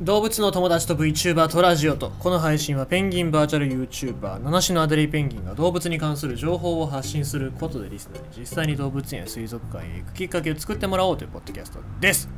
[0.00, 12.28] 動物の友達と VTuber とラジオとこの配信はペンギンバーチャル YouTuber 七種のアデリーペンギンが動物に関する情報を発信することでリスナーに実際に動物園や水族館へ行くきっかけを作ってもらおうというポッドキャストです。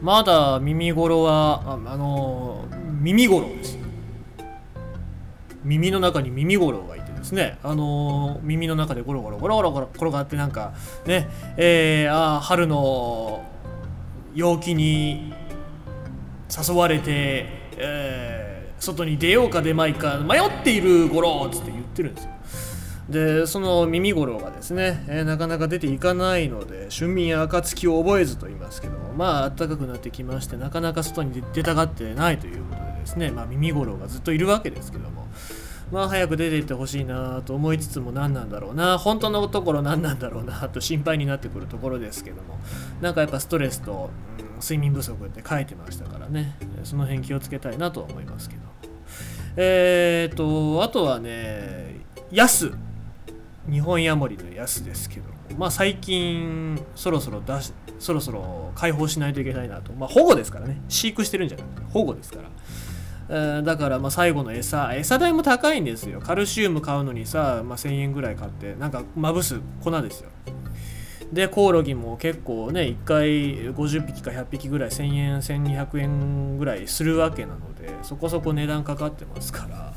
[0.00, 2.64] まだ耳頃はああの
[3.00, 3.78] 耳頃です。
[5.62, 10.74] 耳の中に耳頃がいてですねあの耳の中でゴロゴロゴロゴロゴロ転がってなんか
[11.06, 13.44] ねえー、あ春の
[14.34, 15.32] 陽気に
[16.48, 22.30] 誘われて、えー、外に出ようか出まいか迷っているゴロっつって言ってるんですよ。
[23.08, 35.26] でその耳五郎がですね、えー、なかなか出ていかないので春眠や暁を覚えずと言いますけどもまあ暖かくなってきましてなかなか外に出たがってないということでですね、まあ、耳五郎がずっといるわけですけども
[35.90, 42.58] まあ早く出ていってほしいなと思いつつも何なんだろうな本当のところ何なんだろうなと心配になってくるところですけども
[43.00, 46.56] なんかやっぱストレスと、うん、睡眠不足って書いてましたからね。
[46.84, 48.62] その辺気をつけたいなとは思いますけど。
[49.56, 52.00] えーとあとはね
[52.30, 52.72] ヤス。
[53.70, 55.26] 日本ヤモリのやすですけど
[55.58, 59.92] まあ最近そろそろ出しそろそろ解放しないといけないなと。
[59.92, 60.80] まあ保護ですからね。
[60.88, 62.38] 飼育してるんじゃなくて保護ですか
[63.28, 64.94] ら、だからまあ最後の餌。
[64.94, 66.20] 餌代も高いんですよ。
[66.20, 70.30] カルシウム買うのにさ、まあ、1000円ぐらい買ってなんかまぶす粉ですよ。
[71.32, 73.26] でコオロギも結構ね1回
[73.72, 79.94] 50匹か100匹ぐらい1000円1200円ぐらいするわけなのでそこそこ値段かかってますから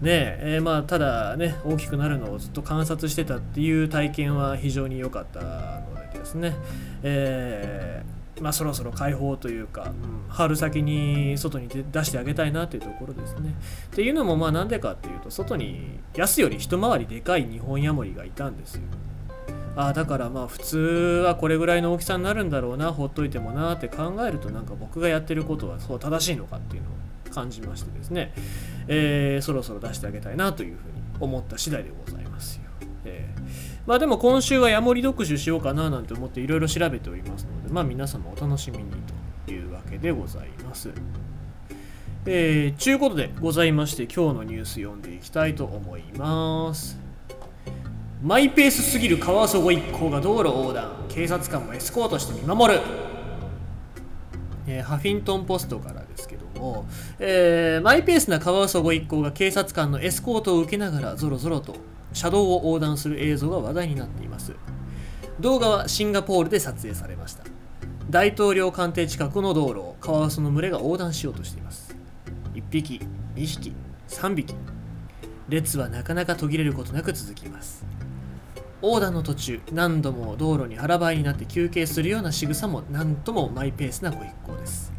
[0.00, 6.54] ねえー、まあただね大きくなるのをずっと観察してたっていう体験は非常に良かったのでですね、
[7.02, 13.54] えー、まあ、そろそろ解放というか、うん、春先に外に出してあげたいなというところですね。
[13.92, 18.82] っていうのもまあなんでかっていうと外に安より一回りでかい日本ヤモリがいたんですよ。
[19.76, 20.78] ああだからまあ普通
[21.26, 26.92] はこれぐらいの大きさになるんだろうなほっといてもなって考えるとなんか僕がやってることはそう正しいのかっていうのを
[27.30, 28.32] 感じましてですね、
[28.88, 32.62] えー、そろそろ出してあげたいなというふうに思った次第でございますよ。
[33.04, 33.40] えー、
[33.86, 38.84] まあでも今週はヤモリ読書しようかななんて思っていろいろ調べておりますので、まあ皆様お楽しみに
[39.46, 40.90] というわけでございます。
[42.24, 47.05] えー、ちゅうことでございまして今日のニュース読んでいきたいと思います。
[48.22, 52.80] マイペースすぎるカワウソご一行が道路横断警察官もエスコートして見守る、
[54.66, 56.86] えー、ハフィントンポストからですけども、
[57.18, 61.76] えー、マイペースなカワウソご一行が警察官のエスコートを受けながらぞろぞろと
[62.14, 64.54] 車道を横断する映像が話題になっています。
[65.38, 67.44] 動画はシンガポールで撮影されました。
[68.08, 71.94] 大統領官邸近くの道路をカワウソの群れが横断しようとしています。
[72.54, 73.00] 1匹
[73.34, 73.74] 2匹
[74.08, 74.54] 3匹。
[75.48, 77.84] 列はなかなか途切れることなく続きます。
[78.82, 84.92] 横断の途中何度も道路に腹ばいになって休憩するような仕草も何ともマイペースなご一行です。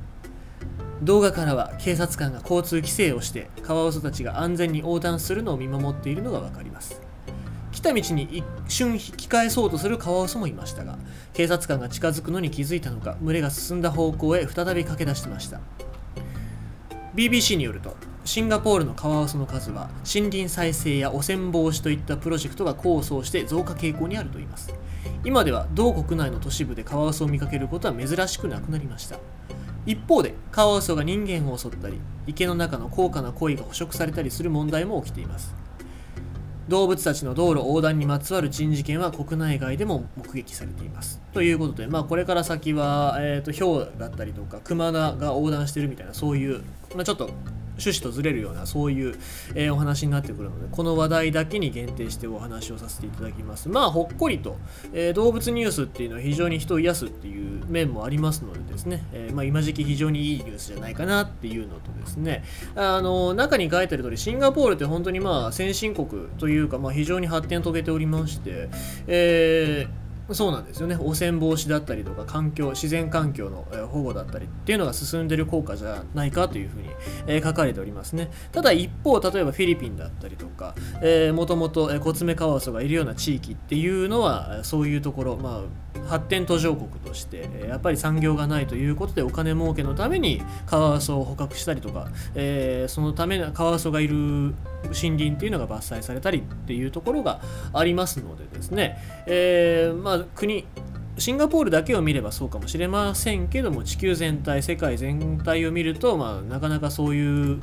[1.03, 7.01] 動画からは警察官が交通規制をしてカワウソたちが安全に横断するのを見守っているのが分かります。
[7.71, 10.97] 来た道に一瞬引き返そうとするカワウソもいましたが
[11.33, 15.59] 警察官が近づくのに気づいたのか群れが進んだ方向へ再び駆け出してました。
[17.13, 17.95] BBC によると
[18.27, 24.73] シンガポールのカワウソの数は森林再生や汚染防止といったプロジェクトが構想して増加傾向にあるといいます。
[25.23, 29.17] 今では同国内の都市部でカワウソを見かけることは珍しくなくなりました。
[29.85, 35.55] 一方でカワウソが人間を襲ったり池の中の高価な鯉が捕食されたりする問題も起きています。
[36.67, 41.21] 動物たちの道路横断にまつわる珍事件は国内外でも目撃されています。
[41.31, 46.61] ということで、まあ、これから先は、えーと、ヒョウだったりとかクマが横断してるみたいなそういう、
[46.93, 47.29] まあ、ちょっと
[47.77, 49.15] 趣旨とずれるようなそういう、
[49.55, 53.69] えー、お話になってくるのでこの話題だけに限定してお話をさせていただきます。
[53.69, 54.57] まあほっこりと、
[54.93, 62.43] えー、動物ニュースっていうのは非常に人を癒すっていう面もありますのでですね、えー、まあ、今時期非常にいいニュースじゃないかなっていうのとですね
[62.75, 68.69] あの中に書いてある通りシンガポールって本当にまあ先進国というか、まあ、非常に発展を遂げておりまして、
[69.07, 70.97] えーそうなんですよね。
[70.99, 76.89] 汚染防止だったりとか環境自然環境の保護だったりっていうのが進んでる効果じゃないかというふうに、
[77.27, 78.29] え書かれておりますね。
[78.51, 80.75] ただ一方例えばフィリピンだったりとか
[81.33, 94.53] もともとコツメカワウソがいるような地域っていうのはそういうところまあ発展途上国としてやっぱり産業がないということでお金儲けのためにカワウソを捕獲したりとか、えー、そのためカワウソがいる
[94.87, 97.41] 森林というのが伐採されたりっていうところが
[97.73, 100.65] ありますのでですね、えー、まあ国
[101.17, 107.59] シンガポールだけを見ればそうかもしれませんけども地球全体世界全体を見ると、まあ、なかなかそういう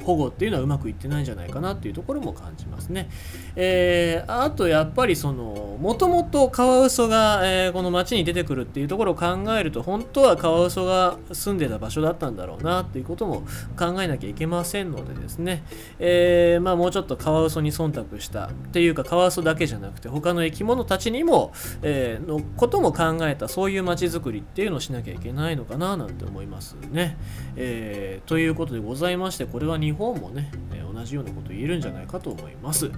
[0.00, 3.08] 保護っていうのはうまくいってないんじゃないかなっていうところも感じますね。
[3.56, 9.26] えー、あとやっぱりそのもともとカワウソが、えー、この町に出てくるっていうところを考
[9.56, 13.42] えると本当はカワウソが住んでた場所だったんだろうなっていうことも
[13.78, 15.62] 考えなきゃいけませんのでですね、
[15.98, 21.52] えー、まあ、もうちょっとカワウソに忖度したっていうかカワウソだけじゃなくて他の生き物たちにも、
[21.82, 27.16] えのことも考えたそういう街づくりっていうのをしなきゃいけないのかななんて思いますね。
[27.56, 32.90] えということでございましてこれは日本もね、え同じようなこと言えるんじゃないかと思います。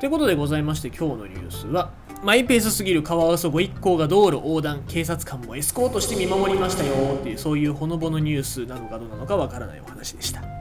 [0.00, 1.90] ということでございまして今日のニュースは
[2.22, 10.57] マイペースすぎるカワウソご一行が道路横断警察官もエスコートして見守りましたよっていうそういうほのぼのニュースなのかどうなのかわからないお話でした。